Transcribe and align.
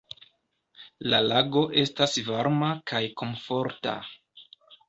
"La 1.13 1.19
lago 1.25 1.63
estas 1.83 2.17
varma 2.31 2.73
kaj 2.93 3.03
komforta." 3.23 3.95